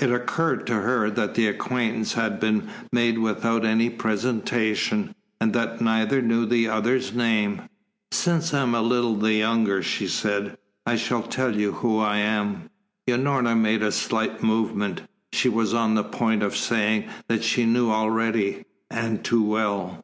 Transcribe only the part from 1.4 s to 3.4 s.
acquaintance had been made